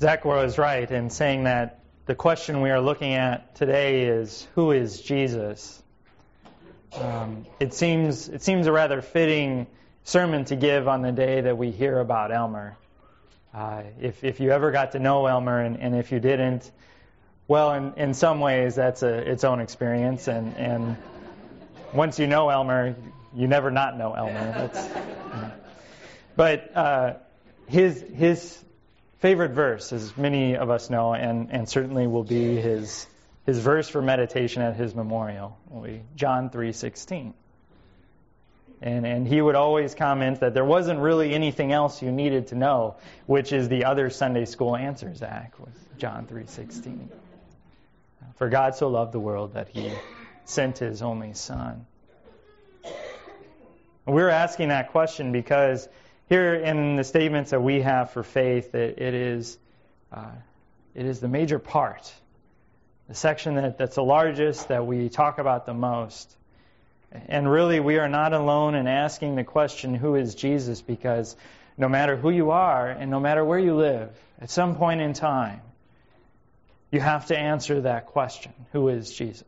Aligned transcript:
Zach 0.00 0.24
was 0.24 0.58
right 0.58 0.90
in 0.90 1.08
saying 1.10 1.44
that 1.44 1.80
the 2.06 2.14
question 2.14 2.60
we 2.60 2.70
are 2.70 2.80
looking 2.80 3.14
at 3.14 3.54
today 3.54 4.02
is 4.02 4.46
who 4.54 4.72
is 4.72 5.00
Jesus? 5.00 5.82
Um, 6.96 7.46
it 7.60 7.74
seems 7.74 8.28
it 8.28 8.42
seems 8.42 8.66
a 8.66 8.72
rather 8.72 9.02
fitting 9.02 9.66
sermon 10.02 10.44
to 10.46 10.56
give 10.56 10.88
on 10.88 11.02
the 11.02 11.12
day 11.12 11.40
that 11.42 11.56
we 11.56 11.70
hear 11.70 11.98
about 11.98 12.32
Elmer. 12.32 12.76
Uh, 13.52 13.84
if 14.00 14.24
if 14.24 14.40
you 14.40 14.50
ever 14.50 14.72
got 14.72 14.92
to 14.92 14.98
know 14.98 15.26
Elmer 15.26 15.60
and, 15.60 15.78
and 15.80 15.94
if 15.94 16.10
you 16.10 16.18
didn't, 16.18 16.70
well, 17.46 17.72
in, 17.74 17.94
in 17.94 18.14
some 18.14 18.40
ways 18.40 18.74
that's 18.74 19.02
a, 19.02 19.30
its 19.30 19.44
own 19.44 19.60
experience, 19.60 20.26
and 20.28 20.56
and 20.56 20.96
once 21.92 22.18
you 22.18 22.26
know 22.26 22.48
Elmer, 22.48 22.96
you 23.34 23.46
never 23.46 23.70
not 23.70 23.96
know 23.96 24.12
Elmer. 24.12 24.52
That's, 24.52 24.88
but 26.36 26.76
uh, 26.76 27.14
his 27.66 28.04
his 28.14 28.64
favorite 29.24 29.52
verse, 29.52 29.90
as 29.90 30.14
many 30.18 30.54
of 30.54 30.68
us 30.68 30.90
know, 30.90 31.14
and, 31.14 31.50
and 31.50 31.66
certainly 31.66 32.06
will 32.06 32.24
be 32.24 32.56
his, 32.56 33.06
his 33.46 33.58
verse 33.58 33.88
for 33.88 34.02
meditation 34.02 34.60
at 34.60 34.76
his 34.76 34.94
memorial, 34.94 35.56
will 35.70 35.80
be 35.80 36.02
John 36.14 36.50
3.16. 36.50 37.32
And, 38.82 39.06
and 39.06 39.26
he 39.26 39.40
would 39.40 39.54
always 39.54 39.94
comment 39.94 40.40
that 40.40 40.52
there 40.52 40.66
wasn't 40.66 41.00
really 41.00 41.32
anything 41.32 41.72
else 41.72 42.02
you 42.02 42.12
needed 42.12 42.48
to 42.48 42.54
know, 42.54 42.96
which 43.24 43.54
is 43.54 43.70
the 43.70 43.86
other 43.86 44.10
Sunday 44.10 44.44
school 44.44 44.76
answer, 44.76 45.14
Zach, 45.14 45.58
was 45.58 45.72
John 45.96 46.26
3.16. 46.26 47.08
For 48.36 48.50
God 48.50 48.74
so 48.74 48.88
loved 48.88 49.12
the 49.12 49.20
world 49.20 49.54
that 49.54 49.68
he 49.68 49.90
sent 50.44 50.76
his 50.76 51.00
only 51.00 51.32
son. 51.32 51.86
We're 54.04 54.28
asking 54.28 54.68
that 54.68 54.90
question 54.90 55.32
because 55.32 55.88
here 56.28 56.54
in 56.54 56.96
the 56.96 57.04
statements 57.04 57.50
that 57.50 57.60
we 57.60 57.82
have 57.82 58.10
for 58.10 58.22
faith, 58.22 58.74
it, 58.74 58.98
it 58.98 59.14
is 59.14 59.58
uh, 60.12 60.30
it 60.94 61.06
is 61.06 61.20
the 61.20 61.28
major 61.28 61.58
part, 61.58 62.12
the 63.08 63.14
section 63.14 63.56
that, 63.56 63.78
that's 63.78 63.96
the 63.96 64.04
largest, 64.04 64.68
that 64.68 64.86
we 64.86 65.08
talk 65.08 65.38
about 65.38 65.66
the 65.66 65.74
most. 65.74 66.30
And 67.28 67.50
really, 67.50 67.80
we 67.80 67.98
are 67.98 68.08
not 68.08 68.32
alone 68.32 68.74
in 68.74 68.86
asking 68.86 69.34
the 69.34 69.44
question, 69.44 69.94
who 69.94 70.14
is 70.14 70.34
Jesus? 70.34 70.80
Because 70.82 71.36
no 71.76 71.88
matter 71.88 72.16
who 72.16 72.30
you 72.30 72.52
are 72.52 72.88
and 72.88 73.10
no 73.10 73.18
matter 73.18 73.44
where 73.44 73.58
you 73.58 73.74
live, 73.74 74.10
at 74.40 74.50
some 74.50 74.76
point 74.76 75.00
in 75.00 75.14
time, 75.14 75.60
you 76.90 77.00
have 77.00 77.26
to 77.26 77.38
answer 77.38 77.82
that 77.82 78.06
question, 78.06 78.52
who 78.72 78.88
is 78.88 79.12
Jesus? 79.12 79.44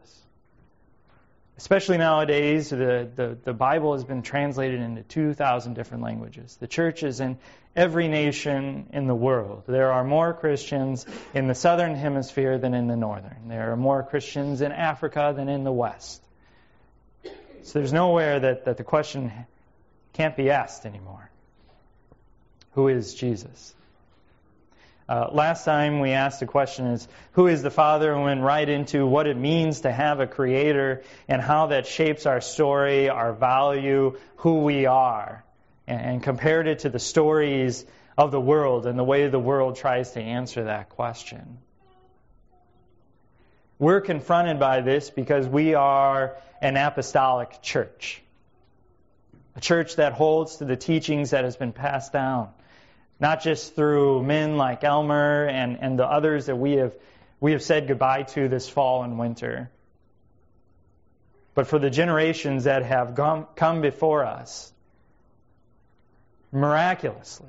Especially 1.59 1.97
nowadays, 1.97 2.69
the, 2.69 3.09
the, 3.15 3.39
the, 3.43 3.55
Bible 3.55 3.95
has 3.95 4.05
been 4.05 4.21
translated 4.21 4.81
into 4.81 5.03
2,000 5.03 5.73
different 5.73 6.03
languages. 6.03 6.55
The 6.61 6.67
church 6.67 7.03
is 7.03 7.21
in 7.21 7.39
every 7.75 8.09
nation 8.09 8.91
in 8.93 9.07
the 9.07 9.15
world. 9.15 9.63
There 9.67 9.91
are 9.91 10.05
more 10.05 10.35
Christians 10.35 11.07
in 11.33 11.47
the 11.47 11.55
southern 11.55 11.95
hemisphere 11.95 12.59
than 12.59 12.75
in 12.75 12.89
the 12.89 12.97
northern. 12.97 13.49
There 13.49 13.73
are 13.73 13.77
more 13.77 14.03
Christians 14.03 14.61
in 14.61 14.71
Africa 14.71 15.33
than 15.35 15.49
in 15.49 15.65
the 15.65 15.73
west. 15.73 16.23
So 17.63 17.79
there's 17.79 17.93
nowhere 17.93 18.39
that, 18.39 18.67
that 18.67 18.77
the 18.77 18.85
question 18.85 19.33
can't 20.13 20.37
be 20.37 20.51
asked 20.51 20.85
anymore. 20.85 21.31
Who 22.73 22.89
is 22.89 23.15
Jesus? 23.15 23.75
Uh, 25.09 25.29
last 25.31 25.65
time 25.65 26.01
we 26.01 26.11
asked 26.11 26.41
the 26.41 26.47
question 26.47 26.87
is 26.89 27.07
who 27.33 27.47
is 27.47 27.63
the 27.63 27.71
Father 27.71 28.13
and 28.13 28.25
went 28.25 28.41
right 28.41 28.69
into 28.69 29.07
what 29.07 29.29
it 29.29 29.37
means 29.37 29.83
to 29.83 29.93
have 29.93 30.19
a 30.19 30.27
creator 30.27 31.03
and 31.29 31.41
how 31.41 31.69
that 31.69 31.87
shapes 31.87 32.27
our 32.27 32.41
story, 32.41 33.09
our 33.09 33.33
value, 33.33 34.19
who 34.37 34.63
we 34.63 34.87
are, 34.87 35.45
and, 35.87 36.01
and 36.01 36.23
compared 36.25 36.67
it 36.67 36.81
to 36.81 36.89
the 36.89 36.99
stories 36.99 37.87
of 38.19 38.33
the 38.33 38.41
world 38.41 38.85
and 38.87 38.99
the 38.99 39.05
way 39.05 39.29
the 39.29 39.39
world 39.39 39.77
tries 39.77 40.11
to 40.13 40.21
answer 40.21 40.65
that 40.65 40.89
question. 40.89 41.59
We're 43.79 44.01
confronted 44.01 44.59
by 44.59 44.81
this 44.81 45.11
because 45.11 45.47
we 45.47 45.75
are 45.75 46.37
an 46.61 46.77
apostolic 46.77 47.63
church. 47.63 48.23
A 49.55 49.61
church 49.61 49.97
that 49.97 50.15
holds 50.15 50.57
to 50.57 50.65
the 50.65 50.77
teachings 50.77 51.31
that 51.31 51.45
has 51.45 51.57
been 51.57 51.73
passed 51.73 52.13
down 52.13 52.49
not 53.19 53.43
just 53.43 53.75
through 53.75 54.23
men 54.23 54.57
like 54.57 54.85
Elmer 54.85 55.47
and, 55.47 55.79
and 55.81 55.99
the 55.99 56.07
others 56.07 56.47
that 56.47 56.57
we 56.57 56.73
have, 56.73 56.95
we 57.41 57.53
have 57.53 57.63
said 57.63 57.89
goodbye 57.89 58.23
to 58.23 58.49
this 58.49 58.69
fall 58.69 59.03
and 59.03 59.19
winter, 59.19 59.71
but 61.55 61.67
for 61.67 61.79
the 61.79 61.91
generations 61.91 62.65
that 62.65 62.83
have 62.83 63.15
gone, 63.15 63.47
come 63.57 63.81
before 63.81 64.25
us 64.25 64.73
miraculously. 66.53 67.49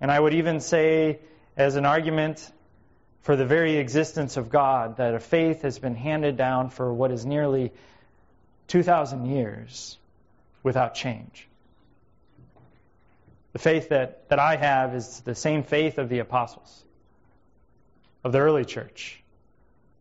And 0.00 0.10
I 0.10 0.20
would 0.20 0.34
even 0.34 0.60
say, 0.60 1.20
as 1.56 1.76
an 1.76 1.86
argument 1.86 2.50
for 3.22 3.36
the 3.36 3.46
very 3.46 3.76
existence 3.76 4.36
of 4.36 4.50
God, 4.50 4.98
that 4.98 5.14
a 5.14 5.20
faith 5.20 5.62
has 5.62 5.78
been 5.78 5.94
handed 5.94 6.36
down 6.36 6.68
for 6.68 6.92
what 6.92 7.10
is 7.10 7.24
nearly 7.24 7.72
2,000 8.68 9.26
years 9.26 9.96
without 10.62 10.94
change. 10.94 11.48
The 13.54 13.60
faith 13.60 13.90
that, 13.90 14.28
that 14.28 14.40
I 14.40 14.56
have 14.56 14.96
is 14.96 15.20
the 15.20 15.36
same 15.36 15.62
faith 15.62 15.98
of 15.98 16.08
the 16.08 16.18
apostles, 16.18 16.84
of 18.24 18.32
the 18.32 18.40
early 18.40 18.64
church, 18.64 19.22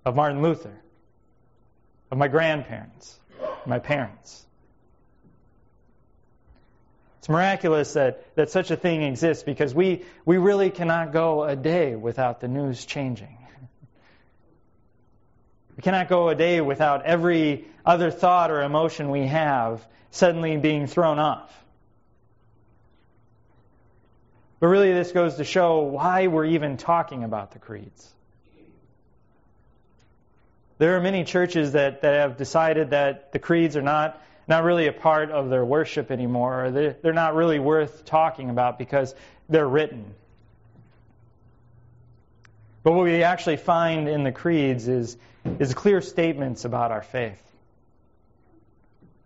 of 0.03 0.16
Martin 0.16 0.41
Luther, 0.41 0.75
of 2.09 2.18
my 2.18 2.28
grandparents, 2.28 3.19
my 3.68 3.78
parents. 3.78 4.44
It's 7.19 7.30
miraculous 7.30 7.94
that, 7.94 8.36
that 8.36 8.50
such 8.50 8.72
a 8.72 8.75
thing 8.75 9.03
exists 9.03 9.44
because 9.44 9.74
we, 9.74 10.03
we 10.25 10.38
really 10.38 10.72
cannot 10.72 11.14
go 11.14 11.44
a 11.44 11.56
day 11.56 11.96
without 11.96 12.41
the 12.41 12.47
news 12.47 12.84
changing. 12.84 13.38
We 15.78 15.84
cannot 15.84 16.09
go 16.09 16.28
a 16.30 16.35
day 16.35 16.59
without 16.59 17.06
every 17.06 17.68
other 17.85 18.09
thought 18.09 18.50
or 18.50 18.64
emotion 18.64 19.12
we 19.12 19.28
have 19.28 19.88
suddenly 20.09 20.58
being 20.58 20.88
thrown 20.88 21.20
off. 21.20 21.62
But 24.63 24.69
really, 24.69 24.94
this 24.94 25.12
goes 25.12 25.35
to 25.35 25.44
show 25.44 25.79
why 25.81 26.28
we're 26.28 26.46
even 26.46 26.78
talking 26.78 27.25
about 27.25 27.51
the 27.51 27.59
creeds. 27.59 28.09
There 30.78 30.96
are 30.96 31.01
many 31.01 31.25
churches 31.25 31.74
that, 31.74 32.03
that 32.03 32.13
have 32.13 32.38
decided 32.38 32.91
that 32.91 33.34
the 33.34 33.40
creeds 33.40 33.75
are 33.75 33.81
not, 33.81 34.23
not 34.47 34.63
really 34.63 34.88
a 34.88 34.94
part 34.94 35.31
of 35.31 35.50
their 35.50 35.66
worship 35.66 36.12
anymore, 36.12 36.63
or 36.63 36.72
they're, 36.72 36.96
they're 37.02 37.12
not 37.12 37.35
really 37.35 37.59
worth 37.59 38.06
talking 38.06 38.50
about 38.50 38.78
because 38.79 39.13
they're 39.50 39.68
written. 39.68 40.06
But 42.84 42.94
what 42.94 43.03
we 43.03 43.22
actually 43.22 43.57
find 43.57 44.07
in 44.07 44.23
the 44.23 44.31
creeds 44.31 44.88
is, 44.88 45.18
is 45.59 45.73
clear 45.73 46.00
statements 46.00 46.63
about 46.63 46.94
our 46.94 47.02
faith. 47.02 47.44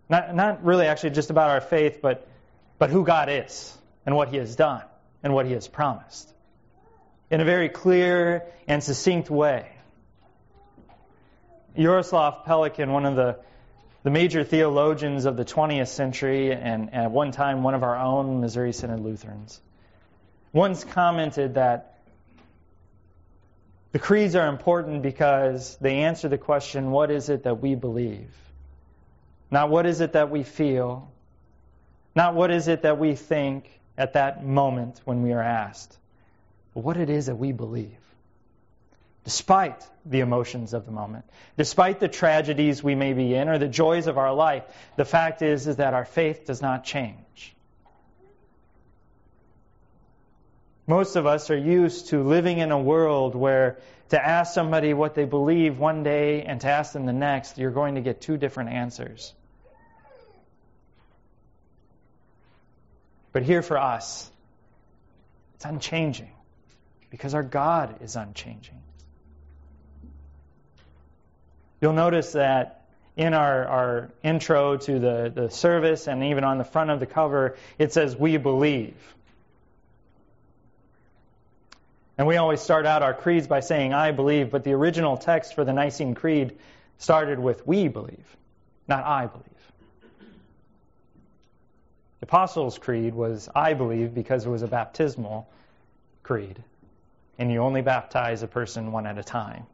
Not, 0.08 0.34
not 0.34 0.64
really 0.64 0.86
actually 0.86 1.10
just 1.10 1.30
about 1.30 1.50
our 1.50 1.60
faith, 1.60 2.00
but, 2.02 2.26
but 2.80 2.90
who 2.90 3.04
God 3.04 3.28
is 3.30 3.78
and 4.04 4.16
what 4.16 4.30
He 4.30 4.38
has 4.38 4.56
done 4.56 4.82
and 5.22 5.34
what 5.34 5.46
he 5.46 5.52
has 5.52 5.68
promised 5.68 6.32
in 7.30 7.40
a 7.40 7.44
very 7.44 7.68
clear 7.68 8.44
and 8.66 8.82
succinct 8.82 9.30
way. 9.30 9.70
Jaroslav 11.76 12.44
Pelikan, 12.44 12.90
one 12.90 13.04
of 13.04 13.16
the, 13.16 13.38
the 14.02 14.10
major 14.10 14.42
theologians 14.42 15.26
of 15.26 15.36
the 15.36 15.44
20th 15.44 15.88
century, 15.88 16.50
and, 16.52 16.90
and 16.92 17.04
at 17.04 17.10
one 17.10 17.30
time 17.30 17.62
one 17.62 17.74
of 17.74 17.82
our 17.82 17.96
own 17.96 18.40
Missouri 18.40 18.72
Synod 18.72 19.00
Lutherans, 19.00 19.60
once 20.52 20.82
commented 20.82 21.54
that 21.54 21.98
the 23.92 23.98
creeds 23.98 24.34
are 24.34 24.48
important 24.48 25.02
because 25.02 25.76
they 25.80 25.98
answer 26.00 26.28
the 26.28 26.38
question 26.38 26.90
what 26.90 27.10
is 27.10 27.28
it 27.28 27.44
that 27.44 27.60
we 27.60 27.74
believe? 27.74 28.34
Not 29.50 29.70
what 29.70 29.86
is 29.86 30.00
it 30.00 30.12
that 30.12 30.30
we 30.30 30.42
feel, 30.42 31.10
not 32.14 32.34
what 32.34 32.50
is 32.50 32.68
it 32.68 32.82
that 32.82 32.98
we 32.98 33.14
think, 33.14 33.77
at 33.98 34.14
that 34.14 34.44
moment 34.44 35.00
when 35.04 35.22
we 35.22 35.32
are 35.32 35.42
asked 35.42 35.98
what 36.72 36.96
it 36.96 37.10
is 37.10 37.26
that 37.26 37.34
we 37.34 37.52
believe. 37.52 37.98
Despite 39.24 39.84
the 40.06 40.20
emotions 40.20 40.72
of 40.72 40.86
the 40.86 40.92
moment, 40.92 41.24
despite 41.56 42.00
the 42.00 42.08
tragedies 42.08 42.82
we 42.82 42.94
may 42.94 43.12
be 43.12 43.34
in 43.34 43.48
or 43.48 43.58
the 43.58 43.68
joys 43.68 44.06
of 44.06 44.16
our 44.16 44.32
life, 44.32 44.62
the 44.96 45.04
fact 45.04 45.42
is, 45.42 45.66
is 45.66 45.76
that 45.76 45.92
our 45.92 46.04
faith 46.04 46.46
does 46.46 46.62
not 46.62 46.84
change. 46.84 47.54
Most 50.86 51.16
of 51.16 51.26
us 51.26 51.50
are 51.50 51.58
used 51.58 52.08
to 52.08 52.22
living 52.22 52.58
in 52.58 52.70
a 52.70 52.80
world 52.80 53.34
where 53.34 53.78
to 54.10 54.26
ask 54.26 54.54
somebody 54.54 54.94
what 54.94 55.14
they 55.14 55.26
believe 55.26 55.78
one 55.78 56.02
day 56.02 56.42
and 56.42 56.60
to 56.62 56.68
ask 56.68 56.94
them 56.94 57.04
the 57.04 57.12
next, 57.12 57.58
you're 57.58 57.70
going 57.70 57.96
to 57.96 58.00
get 58.00 58.22
two 58.22 58.38
different 58.38 58.70
answers. 58.70 59.34
But 63.38 63.44
here 63.44 63.62
for 63.62 63.78
us, 63.78 64.28
it's 65.54 65.64
unchanging 65.64 66.32
because 67.08 67.34
our 67.34 67.44
God 67.44 68.02
is 68.02 68.16
unchanging. 68.16 68.82
You'll 71.80 71.92
notice 71.92 72.32
that 72.32 72.82
in 73.16 73.34
our, 73.34 73.64
our 73.64 74.10
intro 74.24 74.76
to 74.78 74.98
the, 74.98 75.32
the 75.32 75.50
service 75.50 76.08
and 76.08 76.24
even 76.24 76.42
on 76.42 76.58
the 76.58 76.64
front 76.64 76.90
of 76.90 76.98
the 76.98 77.06
cover, 77.06 77.56
it 77.78 77.92
says, 77.92 78.16
We 78.16 78.38
believe. 78.38 78.96
And 82.18 82.26
we 82.26 82.38
always 82.38 82.60
start 82.60 82.86
out 82.86 83.04
our 83.04 83.14
creeds 83.14 83.46
by 83.46 83.60
saying, 83.60 83.94
I 83.94 84.10
believe, 84.10 84.50
but 84.50 84.64
the 84.64 84.72
original 84.72 85.16
text 85.16 85.54
for 85.54 85.64
the 85.64 85.72
Nicene 85.72 86.16
Creed 86.16 86.58
started 86.96 87.38
with, 87.38 87.64
we 87.64 87.86
believe, 87.86 88.36
not 88.88 89.04
I 89.04 89.26
believe. 89.26 89.44
The 92.20 92.26
Apostles' 92.26 92.78
Creed 92.78 93.14
was, 93.14 93.48
I 93.54 93.74
believe, 93.74 94.14
because 94.14 94.44
it 94.44 94.50
was 94.50 94.62
a 94.62 94.66
baptismal 94.66 95.48
creed. 96.22 96.62
And 97.38 97.52
you 97.52 97.60
only 97.60 97.80
baptize 97.80 98.42
a 98.42 98.48
person 98.48 98.90
one 98.90 99.06
at 99.06 99.18
a 99.18 99.22
time. 99.22 99.66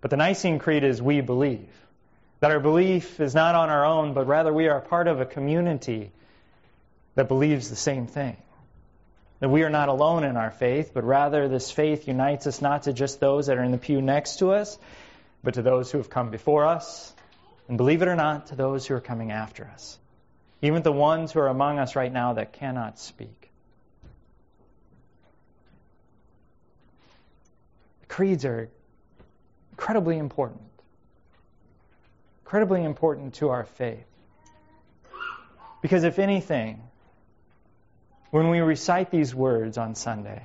But 0.00 0.10
the 0.10 0.16
Nicene 0.16 0.60
Creed 0.60 0.84
is, 0.84 1.02
we 1.02 1.20
believe. 1.20 1.68
That 2.38 2.52
our 2.52 2.60
belief 2.60 3.20
is 3.20 3.34
not 3.34 3.54
on 3.54 3.68
our 3.68 3.84
own, 3.84 4.14
but 4.14 4.26
rather 4.26 4.52
we 4.52 4.68
are 4.68 4.80
part 4.80 5.08
of 5.08 5.20
a 5.20 5.26
community 5.26 6.12
that 7.16 7.28
believes 7.28 7.68
the 7.68 7.76
same 7.76 8.06
thing. 8.06 8.36
That 9.40 9.50
we 9.50 9.62
are 9.62 9.70
not 9.70 9.88
alone 9.88 10.24
in 10.24 10.36
our 10.36 10.50
faith, 10.50 10.92
but 10.94 11.04
rather 11.04 11.48
this 11.48 11.70
faith 11.70 12.06
unites 12.06 12.46
us 12.46 12.62
not 12.62 12.84
to 12.84 12.92
just 12.92 13.20
those 13.20 13.46
that 13.46 13.58
are 13.58 13.64
in 13.64 13.72
the 13.72 13.78
pew 13.78 14.00
next 14.00 14.38
to 14.38 14.52
us, 14.52 14.78
but 15.42 15.54
to 15.54 15.62
those 15.62 15.90
who 15.90 15.98
have 15.98 16.08
come 16.08 16.30
before 16.30 16.66
us, 16.66 17.12
and 17.68 17.76
believe 17.76 18.00
it 18.00 18.08
or 18.08 18.16
not, 18.16 18.46
to 18.48 18.54
those 18.54 18.86
who 18.86 18.94
are 18.94 19.00
coming 19.00 19.32
after 19.32 19.64
us. 19.64 19.98
Even 20.62 20.82
the 20.82 20.92
ones 20.92 21.32
who 21.32 21.40
are 21.40 21.48
among 21.48 21.78
us 21.78 21.96
right 21.96 22.12
now 22.12 22.34
that 22.34 22.52
cannot 22.52 22.98
speak. 22.98 23.50
The 28.02 28.06
creeds 28.06 28.44
are 28.44 28.68
incredibly 29.72 30.18
important. 30.18 30.60
Incredibly 32.44 32.84
important 32.84 33.34
to 33.34 33.48
our 33.50 33.64
faith. 33.64 34.04
Because 35.80 36.04
if 36.04 36.18
anything, 36.18 36.82
when 38.30 38.50
we 38.50 38.60
recite 38.60 39.10
these 39.10 39.34
words 39.34 39.78
on 39.78 39.94
Sunday, 39.94 40.42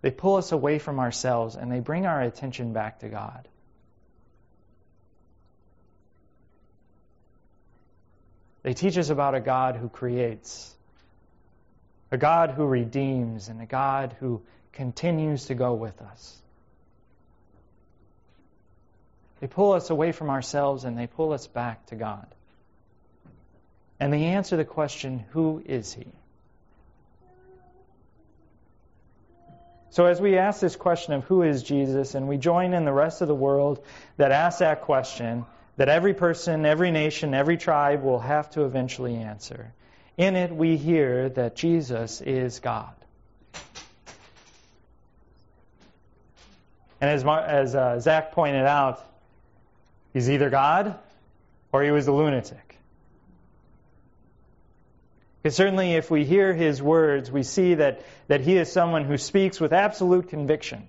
they 0.00 0.10
pull 0.10 0.36
us 0.36 0.52
away 0.52 0.78
from 0.78 0.98
ourselves 0.98 1.54
and 1.54 1.70
they 1.70 1.80
bring 1.80 2.06
our 2.06 2.20
attention 2.20 2.72
back 2.72 3.00
to 3.00 3.08
God. 3.08 3.46
They 8.62 8.74
teach 8.74 8.98
us 8.98 9.10
about 9.10 9.34
a 9.34 9.40
God 9.40 9.76
who 9.76 9.88
creates, 9.88 10.74
a 12.10 12.18
God 12.18 12.50
who 12.50 12.66
redeems, 12.66 13.48
and 13.48 13.60
a 13.62 13.66
God 13.66 14.16
who 14.20 14.42
continues 14.72 15.46
to 15.46 15.54
go 15.54 15.74
with 15.74 16.00
us. 16.02 16.36
They 19.40 19.46
pull 19.46 19.72
us 19.72 19.90
away 19.90 20.12
from 20.12 20.30
ourselves 20.30 20.84
and 20.84 20.98
they 20.98 21.06
pull 21.06 21.32
us 21.32 21.46
back 21.46 21.86
to 21.86 21.94
God. 21.94 22.26
And 24.00 24.12
they 24.12 24.24
answer 24.24 24.56
the 24.56 24.64
question, 24.64 25.24
Who 25.30 25.62
is 25.64 25.92
He? 25.92 26.06
So, 29.90 30.06
as 30.06 30.20
we 30.20 30.38
ask 30.38 30.60
this 30.60 30.76
question 30.76 31.14
of 31.14 31.24
who 31.24 31.42
is 31.42 31.62
Jesus, 31.62 32.14
and 32.14 32.28
we 32.28 32.36
join 32.36 32.74
in 32.74 32.84
the 32.84 32.92
rest 32.92 33.22
of 33.22 33.28
the 33.28 33.34
world 33.34 33.84
that 34.16 34.30
asks 34.30 34.60
that 34.60 34.82
question, 34.82 35.44
that 35.78 35.88
every 35.88 36.12
person, 36.12 36.66
every 36.66 36.90
nation, 36.90 37.34
every 37.34 37.56
tribe 37.56 38.02
will 38.02 38.18
have 38.18 38.50
to 38.50 38.64
eventually 38.64 39.14
answer. 39.14 39.72
In 40.16 40.34
it, 40.34 40.52
we 40.52 40.76
hear 40.76 41.28
that 41.30 41.54
Jesus 41.54 42.20
is 42.20 42.58
God. 42.58 42.92
And 47.00 47.08
as, 47.08 47.24
as 47.24 47.76
uh, 47.76 48.00
Zach 48.00 48.32
pointed 48.32 48.66
out, 48.66 49.00
he's 50.12 50.28
either 50.28 50.50
God 50.50 50.98
or 51.70 51.84
he 51.84 51.92
was 51.92 52.08
a 52.08 52.12
lunatic. 52.12 52.76
Because 55.40 55.54
certainly, 55.54 55.92
if 55.92 56.10
we 56.10 56.24
hear 56.24 56.52
his 56.52 56.82
words, 56.82 57.30
we 57.30 57.44
see 57.44 57.74
that, 57.74 58.02
that 58.26 58.40
he 58.40 58.56
is 58.56 58.72
someone 58.72 59.04
who 59.04 59.16
speaks 59.16 59.60
with 59.60 59.72
absolute 59.72 60.28
conviction. 60.28 60.88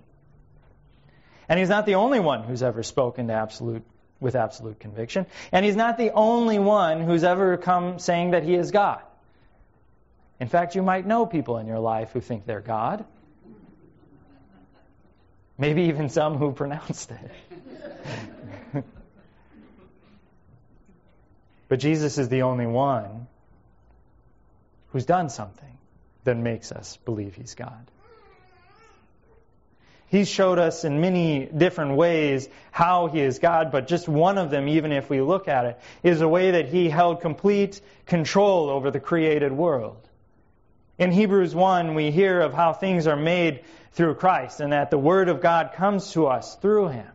And 1.48 1.60
he's 1.60 1.68
not 1.68 1.86
the 1.86 1.94
only 1.94 2.18
one 2.18 2.42
who's 2.42 2.64
ever 2.64 2.82
spoken 2.82 3.28
to 3.28 3.34
absolute, 3.34 3.84
with 4.20 4.36
absolute 4.36 4.78
conviction. 4.78 5.26
And 5.50 5.64
he's 5.64 5.76
not 5.76 5.96
the 5.98 6.12
only 6.12 6.58
one 6.58 7.00
who's 7.00 7.24
ever 7.24 7.56
come 7.56 7.98
saying 7.98 8.32
that 8.32 8.44
he 8.44 8.54
is 8.54 8.70
God. 8.70 9.00
In 10.38 10.48
fact, 10.48 10.74
you 10.74 10.82
might 10.82 11.06
know 11.06 11.26
people 11.26 11.58
in 11.58 11.66
your 11.66 11.78
life 11.78 12.12
who 12.12 12.20
think 12.20 12.46
they're 12.46 12.60
God. 12.60 13.04
Maybe 15.58 15.82
even 15.84 16.08
some 16.08 16.36
who 16.38 16.52
pronounced 16.52 17.10
it. 17.10 18.84
but 21.68 21.78
Jesus 21.78 22.16
is 22.16 22.30
the 22.30 22.42
only 22.42 22.66
one 22.66 23.26
who's 24.92 25.04
done 25.04 25.28
something 25.28 25.78
that 26.24 26.36
makes 26.36 26.72
us 26.72 26.96
believe 27.04 27.34
he's 27.34 27.54
God. 27.54 27.90
He's 30.10 30.28
showed 30.28 30.58
us 30.58 30.84
in 30.84 31.00
many 31.00 31.46
different 31.46 31.94
ways 31.94 32.48
how 32.72 33.06
he 33.06 33.20
is 33.20 33.38
God, 33.38 33.70
but 33.70 33.86
just 33.86 34.08
one 34.08 34.38
of 34.38 34.50
them, 34.50 34.66
even 34.66 34.90
if 34.90 35.08
we 35.08 35.20
look 35.20 35.46
at 35.46 35.66
it, 35.66 35.80
is 36.02 36.20
a 36.20 36.26
way 36.26 36.50
that 36.50 36.66
he 36.66 36.88
held 36.88 37.20
complete 37.20 37.80
control 38.06 38.70
over 38.70 38.90
the 38.90 38.98
created 38.98 39.52
world. 39.52 40.08
In 40.98 41.12
Hebrews 41.12 41.54
1, 41.54 41.94
we 41.94 42.10
hear 42.10 42.40
of 42.40 42.52
how 42.52 42.72
things 42.72 43.06
are 43.06 43.14
made 43.14 43.62
through 43.92 44.16
Christ 44.16 44.58
and 44.58 44.72
that 44.72 44.90
the 44.90 44.98
Word 44.98 45.28
of 45.28 45.40
God 45.40 45.74
comes 45.74 46.10
to 46.12 46.26
us 46.26 46.56
through 46.56 46.88
him. 46.88 47.06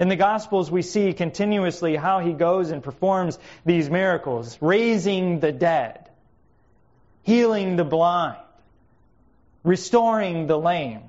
In 0.00 0.08
the 0.08 0.16
Gospels, 0.16 0.72
we 0.72 0.82
see 0.82 1.12
continuously 1.12 1.94
how 1.94 2.18
he 2.18 2.32
goes 2.32 2.72
and 2.72 2.82
performs 2.82 3.38
these 3.64 3.88
miracles, 3.88 4.58
raising 4.60 5.38
the 5.38 5.52
dead, 5.52 6.10
healing 7.22 7.76
the 7.76 7.84
blind, 7.84 8.42
restoring 9.62 10.48
the 10.48 10.58
lame. 10.58 11.02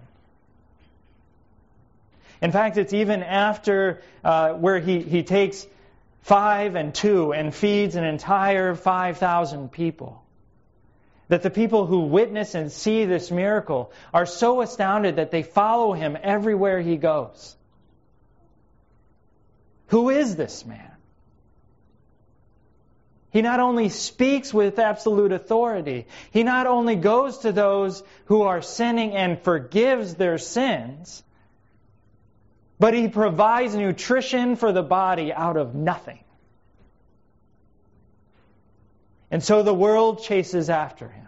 In 2.45 2.51
fact, 2.51 2.77
it's 2.77 2.94
even 2.94 3.24
after 3.24 4.03
uh, 4.24 4.53
where 4.53 4.77
he, 4.77 5.01
he 5.01 5.24
takes 5.24 5.65
five 6.21 6.75
and 6.75 6.94
two 6.94 7.33
and 7.33 7.51
feeds 7.51 7.95
an 7.95 8.03
entire 8.03 8.75
5,000 8.75 9.71
people. 9.71 10.24
That 11.27 11.42
the 11.42 11.50
people 11.50 11.88
who 11.88 12.01
witness 12.01 12.53
and 12.53 12.71
see 12.71 13.06
this 13.06 13.31
miracle 13.31 13.92
are 14.13 14.27
so 14.27 14.62
astounded 14.62 15.15
that 15.15 15.31
they 15.31 15.42
follow 15.42 15.94
him 15.94 16.15
everywhere 16.21 16.80
he 16.81 16.97
goes. 16.97 17.56
Who 19.88 20.12
is 20.12 20.36
this 20.36 20.68
man? 20.68 20.91
He 23.31 23.41
not 23.41 23.59
only 23.59 23.89
speaks 23.89 24.53
with 24.53 24.77
absolute 24.77 25.31
authority, 25.31 26.06
he 26.30 26.44
not 26.44 26.68
only 26.68 26.95
goes 26.95 27.39
to 27.39 27.51
those 27.51 28.03
who 28.25 28.43
are 28.43 28.62
sinning 28.62 29.15
and 29.15 29.41
forgives 29.41 30.13
their 30.13 30.38
sins, 30.38 31.24
but 32.79 32.94
he 32.94 33.08
provides 33.08 33.75
nutrition 33.75 34.55
for 34.55 34.72
the 34.72 34.84
body 34.84 35.32
out 35.32 35.58
of 35.58 35.75
nothing. 35.75 36.20
And 39.32 39.44
so 39.44 39.63
the 39.63 39.74
world 39.74 40.24
chases 40.24 40.70
after 40.70 41.08
him. 41.08 41.27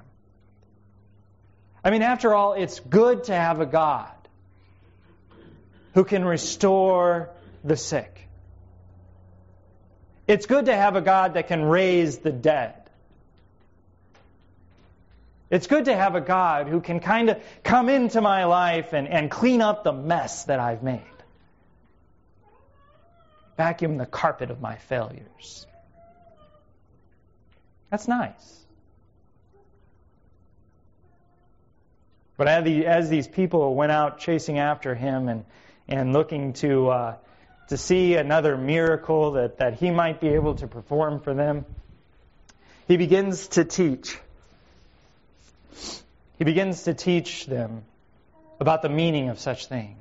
I 1.84 1.89
mean, 1.89 2.01
after 2.01 2.34
all, 2.34 2.54
it's 2.54 2.80
good 2.80 3.25
to 3.25 3.34
have 3.34 3.60
a 3.60 3.66
God 3.66 4.12
who 5.94 6.04
can 6.04 6.24
restore 6.24 7.30
the 7.63 7.77
sick. 7.77 8.27
It's 10.27 10.46
good 10.46 10.66
to 10.66 10.75
have 10.75 10.96
a 10.96 11.01
God 11.01 11.36
that 11.36 11.48
can 11.48 11.63
raise 11.63 12.18
the 12.18 12.32
dead. 12.32 12.75
It's 15.50 15.68
good 15.68 15.86
to 15.86 15.96
have 15.96 16.16
a 16.16 16.22
God 16.22 16.68
who 16.68 16.82
can 16.82 17.00
kind 17.00 17.30
of 17.30 17.42
come 17.63 17.88
into 17.88 18.20
my 18.20 18.44
life 18.46 18.92
and, 18.92 19.08
and 19.08 19.32
clean 19.32 19.62
up 19.62 19.86
the 19.86 19.94
mess 19.94 20.44
that 20.46 20.60
I've 20.60 20.84
made. 20.84 21.01
Vacuum 23.58 23.98
the 23.98 24.06
carpet 24.06 24.52
of 24.52 24.62
my 24.62 24.76
failures. 24.76 25.66
That's 27.90 28.08
nice. 28.08 28.66
But 32.38 32.48
as, 32.48 33.10
these 33.10 33.28
people 33.28 33.74
went 33.74 33.92
out 33.92 34.20
chasing 34.20 34.60
after 34.60 34.94
him 34.94 35.28
and, 35.28 35.46
and 35.88 36.14
looking 36.14 36.54
to 36.54 36.90
uh, 36.90 37.16
to 37.68 37.78
see 37.78 38.16
another 38.16 38.58
miracle 38.58 39.32
that, 39.32 39.58
that 39.58 39.74
he 39.74 39.92
might 39.92 40.22
be 40.22 40.30
able 40.30 40.56
to 40.56 40.68
perform 40.68 41.20
for 41.20 41.34
them, 41.34 41.66
he 42.88 42.98
begins 42.98 43.50
to 43.50 43.66
teach. 43.66 44.18
He 46.38 46.46
begins 46.46 46.84
to 46.84 46.94
teach 46.94 47.46
them 47.46 47.84
about 48.60 48.82
the 48.82 48.90
meaning 48.90 49.30
of 49.30 49.40
such 49.40 49.68
things. 49.68 49.98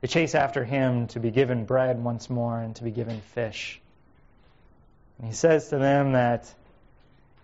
They 0.00 0.08
chase 0.08 0.34
after 0.34 0.64
him 0.64 1.06
to 1.08 1.20
be 1.20 1.30
given 1.30 1.64
bread 1.64 2.02
once 2.02 2.28
more 2.28 2.60
and 2.60 2.76
to 2.76 2.84
be 2.84 2.90
given 2.90 3.20
fish. 3.34 3.80
And 5.18 5.28
he 5.28 5.34
says 5.34 5.68
to 5.68 5.78
them 5.78 6.12
that 6.12 6.52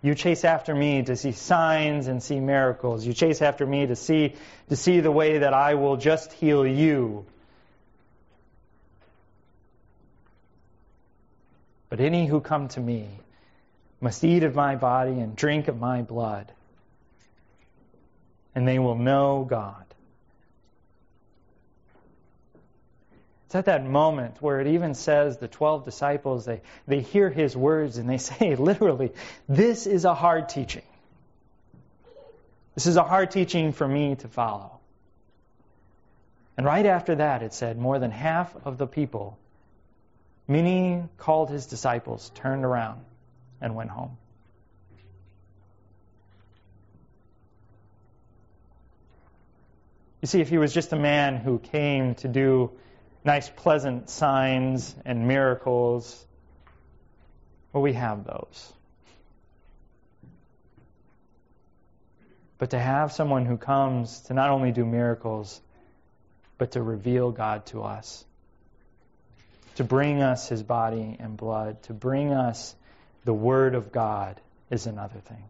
you 0.02 0.14
chase 0.14 0.44
after 0.44 0.74
me 0.74 1.02
to 1.04 1.16
see 1.16 1.32
signs 1.32 2.08
and 2.08 2.22
see 2.22 2.40
miracles. 2.40 3.06
You 3.06 3.14
chase 3.14 3.40
after 3.40 3.64
me 3.64 3.86
to 3.86 3.96
see 3.96 4.34
to 4.68 4.76
see 4.76 5.00
the 5.00 5.12
way 5.12 5.38
that 5.38 5.54
I 5.54 5.74
will 5.74 5.96
just 5.96 6.32
heal 6.32 6.66
you 6.66 7.24
But 11.92 12.00
any 12.00 12.24
who 12.24 12.40
come 12.40 12.68
to 12.68 12.80
me 12.80 13.06
must 14.00 14.24
eat 14.24 14.44
of 14.44 14.54
my 14.54 14.76
body 14.76 15.20
and 15.20 15.36
drink 15.36 15.68
of 15.68 15.78
my 15.78 16.00
blood, 16.00 16.50
and 18.54 18.66
they 18.66 18.78
will 18.78 18.94
know 18.94 19.44
God. 19.46 19.84
It's 23.52 23.56
at 23.56 23.66
that 23.66 23.84
moment 23.84 24.40
where 24.40 24.62
it 24.62 24.66
even 24.68 24.94
says 24.94 25.36
the 25.36 25.46
12 25.46 25.84
disciples, 25.84 26.46
they, 26.46 26.62
they 26.86 27.00
hear 27.00 27.28
his 27.28 27.54
words 27.54 27.98
and 27.98 28.08
they 28.08 28.16
say, 28.30 28.56
literally, 28.56 29.12
this 29.46 29.86
is 29.86 30.06
a 30.06 30.14
hard 30.14 30.48
teaching. 30.48 30.84
This 32.74 32.86
is 32.86 32.96
a 32.96 33.02
hard 33.02 33.30
teaching 33.30 33.72
for 33.72 33.86
me 33.86 34.14
to 34.14 34.28
follow. 34.28 34.80
And 36.56 36.64
right 36.64 36.86
after 36.86 37.16
that, 37.16 37.42
it 37.42 37.52
said 37.52 37.76
more 37.76 37.98
than 37.98 38.10
half 38.10 38.56
of 38.64 38.78
the 38.78 38.86
people, 38.86 39.36
many 40.48 41.04
called 41.18 41.50
his 41.50 41.66
disciples, 41.66 42.32
turned 42.34 42.64
around 42.64 43.04
and 43.60 43.76
went 43.76 43.90
home. 43.90 44.16
You 50.22 50.28
see, 50.28 50.40
if 50.40 50.48
he 50.48 50.56
was 50.56 50.72
just 50.72 50.94
a 50.94 50.98
man 50.98 51.36
who 51.36 51.58
came 51.58 52.14
to 52.14 52.28
do 52.28 52.70
nice, 53.24 53.48
pleasant 53.48 54.10
signs 54.10 54.94
and 55.04 55.28
miracles, 55.28 56.26
well, 57.72 57.82
we 57.82 57.92
have 57.94 58.24
those. 58.24 58.72
But 62.58 62.70
to 62.70 62.78
have 62.78 63.12
someone 63.12 63.46
who 63.46 63.56
comes 63.56 64.20
to 64.22 64.34
not 64.34 64.50
only 64.50 64.72
do 64.72 64.84
miracles, 64.84 65.60
but 66.58 66.72
to 66.72 66.82
reveal 66.82 67.32
God 67.32 67.66
to 67.66 67.82
us, 67.82 68.24
to 69.76 69.84
bring 69.84 70.22
us 70.22 70.48
his 70.48 70.62
body 70.62 71.16
and 71.18 71.36
blood, 71.36 71.82
to 71.84 71.92
bring 71.92 72.32
us 72.32 72.74
the 73.24 73.32
Word 73.32 73.74
of 73.74 73.90
God 73.90 74.40
is 74.70 74.86
another 74.86 75.18
thing. 75.20 75.42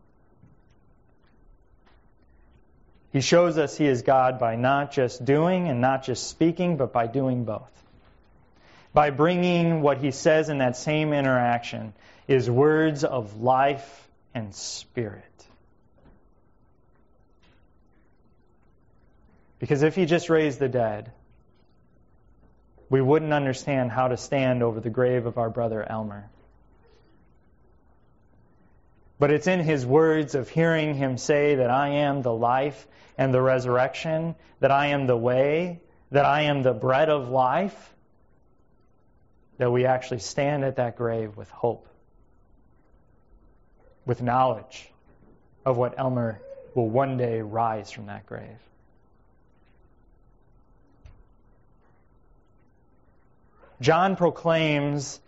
He 3.13 3.21
shows 3.21 3.59
us 3.59 3.77
he 3.77 3.87
is 3.87 4.03
God 4.03 4.39
by 4.39 4.57
not 4.57 4.93
just 4.93 5.25
doing 5.25 5.69
and 5.69 5.81
not 5.81 6.03
just 6.03 6.29
speaking, 6.29 6.79
but 6.79 6.93
by 6.93 7.07
doing 7.07 7.45
both. 7.45 7.71
By 8.95 9.11
bringing 9.11 9.83
what 9.83 9.99
he 9.99 10.11
says 10.11 10.49
in 10.49 10.59
that 10.59 10.77
same 10.77 11.13
interaction 11.13 11.93
is 12.27 12.49
words 12.49 13.05
of 13.05 13.41
life 13.41 14.09
and 14.35 14.55
spirit. 14.55 15.25
Because 19.59 19.83
if 19.83 19.95
he 19.95 20.07
just 20.07 20.29
raised 20.29 20.59
the 20.59 20.69
dead, 20.69 21.13
we 22.91 23.01
wouldn't 23.01 23.33
understand 23.33 23.91
how 23.91 24.09
to 24.09 24.17
stand 24.17 24.63
over 24.63 24.81
the 24.81 24.91
grave 24.91 25.27
of 25.27 25.39
our 25.39 25.51
brother 25.51 25.83
Elmer. 25.89 26.29
But 29.23 29.31
it's 29.31 29.47
in 29.47 29.61
his 29.61 29.87
words 29.87 30.35
of 30.35 30.49
hearing 30.49 30.97
him 30.97 31.17
say 31.17 31.55
that 31.55 31.71
I 31.71 31.91
am 31.91 32.23
the 32.23 32.33
life 32.33 32.89
and 33.17 33.33
the 33.33 33.41
resurrection, 33.41 34.35
that 34.59 34.73
I 34.73 34.87
am 34.87 35.07
the 35.07 35.17
way, 35.17 35.81
that 36.11 36.25
I 36.25 36.41
am 36.41 36.65
the 36.65 36.73
bread 36.73 37.09
of 37.09 37.29
life, 37.29 37.95
that 39.59 39.71
we 39.71 39.87
actually 39.87 40.19
stand 40.19 40.65
at 40.65 40.75
that 40.75 40.97
grave 40.97 41.37
with 41.37 41.49
hope, 41.51 41.87
with 44.05 44.21
knowledge 44.21 44.91
of 45.65 45.77
what 45.77 46.01
Elmer 46.01 46.41
will 46.75 46.91
one 46.91 47.17
day 47.17 47.43
rise 47.43 47.93
from 47.93 48.07
that 48.07 48.27
grave. 48.27 48.59
John 53.81 54.17
proclaims 54.17 55.21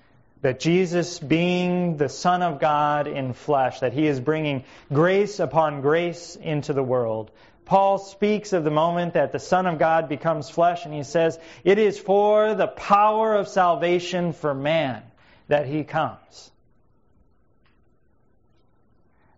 that 0.44 0.60
Jesus, 0.60 1.18
being 1.18 1.96
the 1.96 2.10
Son 2.10 2.42
of 2.42 2.60
God 2.60 3.06
in 3.06 3.32
flesh, 3.32 3.80
that 3.80 3.94
he 3.94 4.06
is 4.06 4.20
bringing 4.20 4.64
grace 4.92 5.40
upon 5.40 5.80
grace 5.80 6.36
into 6.36 6.74
the 6.74 6.82
world. 6.82 7.30
Paul 7.64 7.96
speaks 7.96 8.52
of 8.52 8.62
the 8.62 8.70
moment 8.70 9.14
that 9.14 9.32
the 9.32 9.38
Son 9.38 9.64
of 9.64 9.78
God 9.78 10.06
becomes 10.06 10.50
flesh, 10.50 10.84
and 10.84 10.92
he 10.92 11.02
says, 11.02 11.38
It 11.64 11.78
is 11.78 11.98
for 11.98 12.52
the 12.52 12.66
power 12.66 13.34
of 13.34 13.48
salvation 13.48 14.34
for 14.34 14.52
man 14.52 15.02
that 15.48 15.64
he 15.64 15.82
comes. 15.82 16.50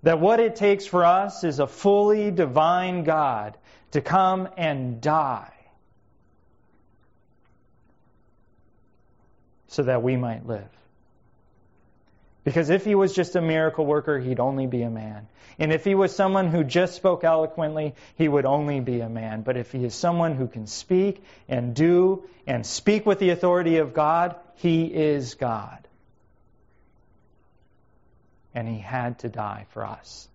That 0.03 0.19
what 0.19 0.41
it 0.41 0.57
takes 0.57 0.87
for 0.87 1.05
us 1.05 1.45
is 1.45 1.61
a 1.61 1.69
fully 1.69 2.33
divine 2.33 3.05
God 3.05 3.57
to 3.93 4.01
come 4.01 4.49
and 4.57 5.01
die 5.01 5.55
so 9.69 9.85
that 9.85 10.03
we 10.03 10.17
might 10.17 10.45
live. 10.45 10.67
Because 12.47 12.71
if 12.71 12.85
he 12.85 12.95
was 12.95 13.12
just 13.12 13.35
a 13.35 13.41
miracle 13.41 13.85
worker, 13.85 14.21
he'd 14.21 14.38
only 14.38 14.69
be 14.69 14.83
a 14.83 14.88
man. 14.88 15.26
And 15.59 15.73
if 15.73 15.83
he 15.83 15.97
was 15.97 16.15
someone 16.15 16.47
who 16.47 16.62
just 16.62 16.95
spoke 16.95 17.25
eloquently, 17.25 17.97
he 18.15 18.29
would 18.29 18.45
only 18.45 18.79
be 18.79 19.00
a 19.00 19.09
man. 19.09 19.43
But 19.43 19.57
if 19.57 19.73
he 19.73 19.85
is 19.85 19.97
someone 19.97 20.37
who 20.37 20.47
can 20.47 20.69
speak 20.69 21.25
and 21.49 21.75
do 21.75 22.23
and 22.47 22.65
speak 22.65 23.05
with 23.05 23.19
the 23.19 23.31
authority 23.31 23.79
of 23.79 23.95
God, 23.95 24.37
he 24.55 24.85
is 24.85 25.35
God. 25.35 25.88
And 28.55 28.69
he 28.69 28.79
had 28.79 29.19
to 29.21 29.29
die 29.29 29.67
for 29.71 29.85
us. 29.85 30.29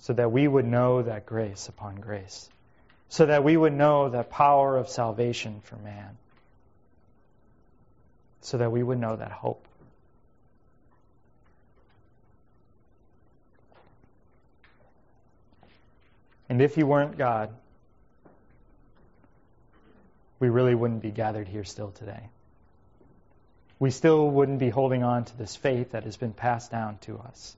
So 0.00 0.12
that 0.12 0.32
we 0.32 0.48
would 0.48 0.66
know 0.66 1.02
that 1.02 1.24
grace 1.24 1.68
upon 1.68 2.00
grace. 2.00 2.50
So 3.10 3.26
that 3.26 3.44
we 3.44 3.56
would 3.56 3.74
know 3.74 4.08
the 4.08 4.24
power 4.24 4.76
of 4.76 4.88
salvation 4.88 5.60
for 5.62 5.76
man 5.76 6.18
so 8.42 8.58
that 8.58 8.70
we 8.70 8.82
would 8.82 8.98
know 8.98 9.16
that 9.16 9.30
hope. 9.30 9.64
And 16.48 16.60
if 16.60 16.74
He 16.74 16.82
weren't 16.82 17.16
God, 17.16 17.50
we 20.38 20.50
really 20.50 20.74
wouldn't 20.74 21.00
be 21.00 21.10
gathered 21.10 21.48
here 21.48 21.64
still 21.64 21.92
today. 21.92 22.28
We 23.78 23.90
still 23.90 24.28
wouldn't 24.28 24.58
be 24.58 24.68
holding 24.68 25.02
on 25.02 25.24
to 25.24 25.38
this 25.38 25.56
faith 25.56 25.92
that 25.92 26.04
has 26.04 26.16
been 26.16 26.32
passed 26.32 26.70
down 26.70 26.98
to 27.02 27.18
us. 27.18 27.56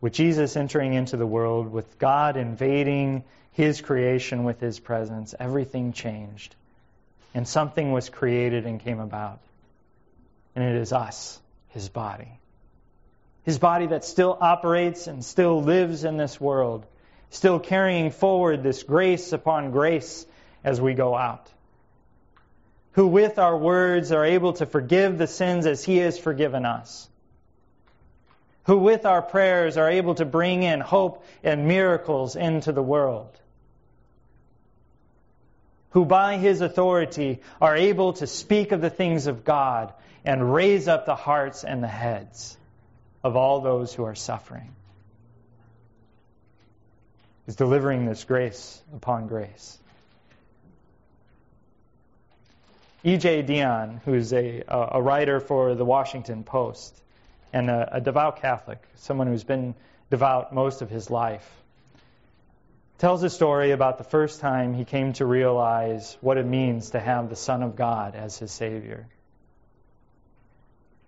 With 0.00 0.14
Jesus 0.14 0.56
entering 0.56 0.94
into 0.94 1.16
the 1.16 1.26
world, 1.26 1.70
with 1.70 1.98
God 1.98 2.36
invading 2.36 3.22
His 3.52 3.80
creation 3.80 4.44
with 4.44 4.60
His 4.60 4.80
presence, 4.80 5.34
everything 5.38 5.92
changed 5.92 6.56
and 7.34 7.46
something 7.46 7.92
was 7.92 8.08
created 8.08 8.66
and 8.66 8.80
came 8.80 9.00
about. 9.00 9.40
And 10.54 10.64
it 10.64 10.76
is 10.76 10.92
us, 10.92 11.40
his 11.68 11.88
body. 11.88 12.38
His 13.44 13.58
body 13.58 13.86
that 13.86 14.04
still 14.04 14.36
operates 14.40 15.06
and 15.06 15.24
still 15.24 15.62
lives 15.62 16.04
in 16.04 16.16
this 16.16 16.40
world, 16.40 16.86
still 17.30 17.58
carrying 17.58 18.10
forward 18.10 18.62
this 18.62 18.82
grace 18.82 19.32
upon 19.32 19.70
grace 19.70 20.26
as 20.62 20.80
we 20.80 20.94
go 20.94 21.16
out. 21.16 21.50
Who, 22.92 23.06
with 23.06 23.38
our 23.38 23.56
words, 23.56 24.12
are 24.12 24.24
able 24.24 24.52
to 24.54 24.66
forgive 24.66 25.16
the 25.16 25.26
sins 25.26 25.66
as 25.66 25.82
he 25.82 25.96
has 25.98 26.18
forgiven 26.18 26.66
us. 26.66 27.08
Who, 28.64 28.76
with 28.76 29.06
our 29.06 29.22
prayers, 29.22 29.76
are 29.76 29.90
able 29.90 30.14
to 30.16 30.26
bring 30.26 30.62
in 30.62 30.80
hope 30.80 31.24
and 31.42 31.66
miracles 31.66 32.36
into 32.36 32.70
the 32.70 32.82
world 32.82 33.41
who 35.92 36.04
by 36.04 36.36
his 36.36 36.60
authority 36.60 37.40
are 37.60 37.76
able 37.76 38.14
to 38.14 38.26
speak 38.26 38.72
of 38.72 38.80
the 38.80 38.90
things 38.90 39.26
of 39.26 39.44
God 39.44 39.92
and 40.24 40.52
raise 40.52 40.88
up 40.88 41.06
the 41.06 41.14
hearts 41.14 41.64
and 41.64 41.82
the 41.82 41.88
heads 41.88 42.56
of 43.22 43.36
all 43.36 43.60
those 43.60 43.94
who 43.94 44.04
are 44.04 44.14
suffering. 44.14 44.74
Is 47.46 47.56
delivering 47.56 48.06
this 48.06 48.24
grace 48.24 48.80
upon 48.94 49.26
grace. 49.26 49.78
E.J. 53.04 53.42
Dionne, 53.42 54.00
who's 54.04 54.32
a, 54.32 54.62
a 54.68 55.02
writer 55.02 55.40
for 55.40 55.74
the 55.74 55.84
Washington 55.84 56.44
Post 56.44 56.96
and 57.52 57.68
a, 57.68 57.96
a 57.96 58.00
devout 58.00 58.40
Catholic, 58.40 58.80
someone 58.94 59.26
who's 59.26 59.44
been 59.44 59.74
devout 60.08 60.54
most 60.54 60.82
of 60.82 60.88
his 60.88 61.10
life, 61.10 61.61
tells 63.02 63.24
a 63.24 63.30
story 63.30 63.72
about 63.72 63.98
the 63.98 64.04
first 64.04 64.38
time 64.38 64.74
he 64.74 64.84
came 64.84 65.12
to 65.12 65.26
realize 65.26 66.16
what 66.20 66.38
it 66.38 66.46
means 66.46 66.90
to 66.90 67.00
have 67.00 67.28
the 67.28 67.34
Son 67.34 67.64
of 67.64 67.74
God 67.74 68.14
as 68.14 68.38
his 68.38 68.52
Savior. 68.52 69.08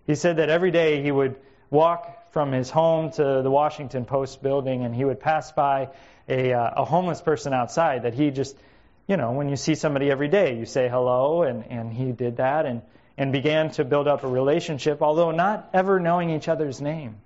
He 0.04 0.16
said 0.16 0.38
that 0.38 0.48
every 0.48 0.72
day 0.72 1.04
he 1.04 1.12
would 1.12 1.36
walk 1.70 2.32
from 2.32 2.50
his 2.50 2.68
home 2.68 3.12
to 3.12 3.42
the 3.44 3.48
Washington 3.48 4.06
Post 4.06 4.42
building 4.42 4.84
and 4.84 4.92
he 4.92 5.04
would 5.04 5.20
pass 5.20 5.52
by 5.52 5.90
a, 6.28 6.52
uh, 6.52 6.82
a 6.82 6.84
homeless 6.84 7.20
person 7.20 7.52
outside 7.52 8.02
that 8.02 8.14
he 8.14 8.32
just, 8.32 8.56
you 9.06 9.16
know, 9.16 9.30
when 9.30 9.48
you 9.48 9.54
see 9.54 9.76
somebody 9.76 10.10
every 10.10 10.26
day, 10.26 10.58
you 10.58 10.66
say 10.66 10.88
hello, 10.88 11.44
and, 11.44 11.64
and 11.70 11.92
he 11.92 12.10
did 12.10 12.38
that 12.38 12.66
and, 12.66 12.82
and 13.16 13.30
began 13.30 13.70
to 13.70 13.84
build 13.84 14.08
up 14.08 14.24
a 14.24 14.28
relationship, 14.28 15.00
although 15.00 15.30
not 15.30 15.70
ever 15.72 16.00
knowing 16.00 16.30
each 16.30 16.48
other's 16.48 16.80
name. 16.80 17.18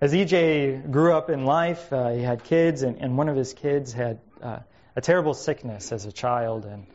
As 0.00 0.14
EJ 0.14 0.90
grew 0.90 1.12
up 1.12 1.28
in 1.28 1.44
life, 1.44 1.92
uh, 1.92 2.10
he 2.10 2.22
had 2.22 2.42
kids, 2.44 2.82
and, 2.82 2.96
and, 2.98 3.18
one 3.18 3.28
of 3.28 3.36
his 3.36 3.52
kids 3.52 3.92
had 3.92 4.18
uh, 4.42 4.60
a 4.96 5.02
terrible 5.02 5.34
sickness 5.34 5.92
as 5.92 6.06
a 6.06 6.12
child. 6.12 6.64
And 6.64 6.86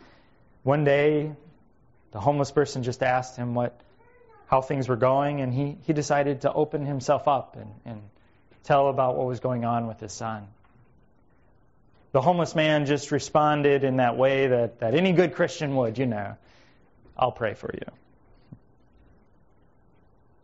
one 0.63 0.85
day, 0.85 1.31
the 2.11 2.19
homeless 2.19 2.51
person 2.51 2.81
just 2.81 3.03
asked 3.03 3.35
him 3.35 3.53
what 3.53 3.79
how 4.47 4.61
things 4.61 4.87
were 4.87 4.95
going, 4.95 5.41
and 5.41 5.53
he, 5.53 5.77
he 5.85 5.93
decided 5.93 6.41
to 6.41 6.53
open 6.53 6.85
himself 6.85 7.27
up 7.27 7.57
and, 7.57 7.71
and 7.85 8.01
tell 8.63 8.89
about 8.89 9.15
what 9.17 9.27
was 9.27 9.39
going 9.39 9.65
on 9.65 9.87
with 9.87 9.99
his 9.99 10.13
son. 10.13 10.47
The 12.11 12.21
homeless 12.21 12.55
man 12.55 12.85
just 12.85 13.11
responded 13.11 13.83
in 13.83 13.97
that 13.97 14.17
way 14.17 14.47
that, 14.47 14.79
that 14.79 14.95
any 14.95 15.13
good 15.13 15.33
Christian 15.33 15.75
would, 15.75 15.97
you 15.97 16.05
know, 16.05 16.37
I'll 17.17 17.31
pray 17.31 17.53
for 17.53 17.71
you. 17.73 17.91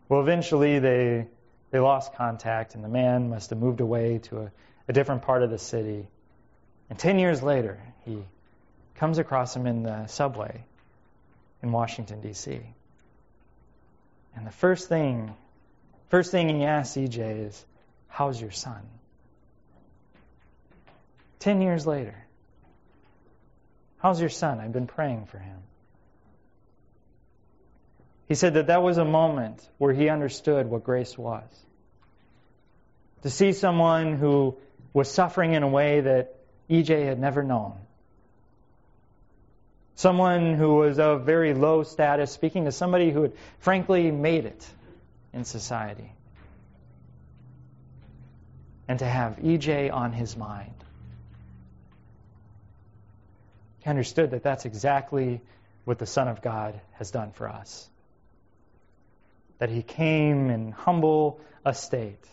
Well, 0.09 0.21
eventually 0.21 0.79
they, 0.79 1.27
they 1.71 1.79
lost 1.79 2.13
contact, 2.13 2.75
and 2.75 2.83
the 2.83 2.89
man 2.89 3.29
must 3.29 3.49
have 3.49 3.59
moved 3.59 3.79
away 3.79 4.19
to 4.19 4.39
a, 4.39 4.51
a 4.87 4.93
different 4.93 5.23
part 5.23 5.41
of 5.41 5.49
the 5.49 5.57
city. 5.57 6.07
And 6.89 6.99
10 6.99 7.17
years 7.17 7.41
later, 7.41 7.79
he 8.05 8.23
comes 8.95 9.17
across 9.17 9.55
him 9.55 9.65
in 9.65 9.83
the 9.83 10.07
subway 10.07 10.63
in 11.63 11.71
Washington, 11.71 12.21
D.C. 12.21 12.59
And 14.35 14.45
the 14.45 14.51
first 14.51 14.89
thing, 14.89 15.33
first 16.09 16.31
thing 16.31 16.49
he 16.49 16.65
asks 16.65 16.97
EJ 16.97 17.47
is, 17.47 17.65
How's 18.07 18.39
your 18.39 18.51
son? 18.51 18.81
Ten 21.39 21.61
years 21.61 21.87
later. 21.87 22.15
How's 23.99 24.19
your 24.19 24.29
son? 24.29 24.59
I've 24.59 24.73
been 24.73 24.87
praying 24.87 25.25
for 25.25 25.39
him. 25.39 25.57
He 28.31 28.35
said 28.35 28.53
that 28.53 28.67
that 28.67 28.81
was 28.81 28.97
a 28.97 29.03
moment 29.03 29.61
where 29.77 29.91
he 29.91 30.07
understood 30.07 30.65
what 30.65 30.85
grace 30.85 31.17
was. 31.17 31.43
To 33.23 33.29
see 33.29 33.51
someone 33.51 34.15
who 34.15 34.55
was 34.93 35.11
suffering 35.11 35.51
in 35.51 35.63
a 35.63 35.67
way 35.67 35.99
that 35.99 36.37
EJ 36.69 37.03
had 37.07 37.19
never 37.19 37.43
known. 37.43 37.73
Someone 39.95 40.53
who 40.53 40.75
was 40.75 40.97
of 40.97 41.25
very 41.25 41.53
low 41.53 41.83
status, 41.83 42.31
speaking 42.31 42.63
to 42.63 42.71
somebody 42.71 43.11
who 43.11 43.23
had 43.23 43.33
frankly 43.59 44.11
made 44.11 44.45
it 44.45 44.65
in 45.33 45.43
society. 45.43 46.13
And 48.87 48.99
to 48.99 49.05
have 49.05 49.39
EJ 49.39 49.91
on 49.91 50.13
his 50.13 50.37
mind. 50.37 50.85
He 53.79 53.89
understood 53.89 54.31
that 54.31 54.41
that's 54.41 54.63
exactly 54.63 55.41
what 55.83 55.99
the 55.99 56.05
Son 56.05 56.29
of 56.29 56.41
God 56.41 56.79
has 56.93 57.11
done 57.11 57.33
for 57.33 57.49
us. 57.49 57.90
That 59.61 59.69
he 59.69 59.83
came 59.83 60.49
in 60.49 60.71
humble 60.71 61.39
estate, 61.63 62.25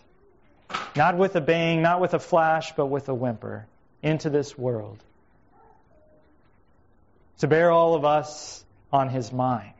not 0.96 1.18
with 1.18 1.36
a 1.36 1.42
bang, 1.42 1.82
not 1.82 2.00
with 2.00 2.14
a 2.14 2.18
flash, 2.18 2.72
but 2.74 2.86
with 2.86 3.10
a 3.10 3.14
whimper, 3.14 3.66
into 4.02 4.30
this 4.30 4.56
world. 4.56 4.96
To 7.40 7.46
bear 7.46 7.70
all 7.70 7.94
of 7.94 8.06
us 8.06 8.64
on 8.90 9.10
his 9.10 9.30
mind 9.30 9.74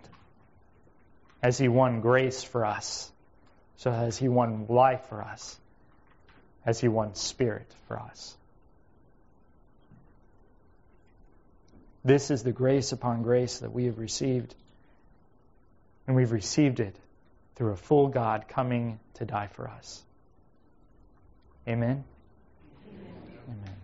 as 1.43 1.57
he 1.57 1.69
won 1.69 2.03
grace 2.03 2.43
for 2.43 2.67
us, 2.67 3.11
so 3.79 3.91
as 3.93 4.19
he 4.19 4.29
won 4.29 4.67
life 4.69 5.07
for 5.09 5.23
us, 5.23 5.59
as 6.67 6.79
he 6.79 6.89
won 6.89 7.15
spirit 7.15 7.73
for 7.87 7.99
us. 7.99 8.37
This 12.05 12.31
is 12.31 12.43
the 12.43 12.53
grace 12.53 12.93
upon 12.93 13.23
grace 13.23 13.61
that 13.61 13.73
we 13.73 13.87
have 13.87 13.99
received. 13.99 14.55
And 16.07 16.15
we've 16.15 16.33
received 16.33 16.81
it 16.81 16.95
through 17.59 17.73
a 17.73 17.77
full 17.77 18.07
God 18.07 18.47
coming 18.49 19.01
to 19.15 19.25
die 19.25 19.49
for 19.49 19.69
us. 19.69 20.05
Amen. 21.67 22.05
Amen. 22.87 23.15
Amen. 23.49 23.78